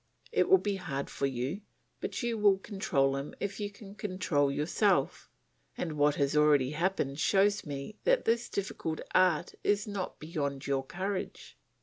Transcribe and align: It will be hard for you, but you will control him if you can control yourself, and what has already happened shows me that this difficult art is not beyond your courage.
It 0.31 0.49
will 0.49 0.57
be 0.57 0.77
hard 0.77 1.11
for 1.11 1.27
you, 1.27 1.61
but 1.99 2.23
you 2.23 2.35
will 2.35 2.57
control 2.57 3.15
him 3.17 3.35
if 3.39 3.59
you 3.59 3.69
can 3.69 3.93
control 3.93 4.51
yourself, 4.51 5.29
and 5.77 5.91
what 5.93 6.15
has 6.15 6.35
already 6.35 6.71
happened 6.71 7.19
shows 7.19 7.67
me 7.67 7.99
that 8.03 8.25
this 8.25 8.49
difficult 8.49 9.01
art 9.13 9.53
is 9.63 9.85
not 9.87 10.17
beyond 10.17 10.65
your 10.65 10.83
courage. 10.83 11.55